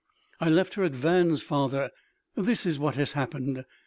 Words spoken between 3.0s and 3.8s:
happened.